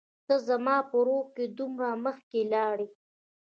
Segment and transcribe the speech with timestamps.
[0.27, 2.89] ته زما په روح کي دومره مخکي لاړ يي